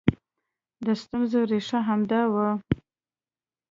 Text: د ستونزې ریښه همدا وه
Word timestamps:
د 0.85 0.87
ستونزې 1.01 1.41
ریښه 1.51 1.79
همدا 1.87 2.21
وه 2.33 2.49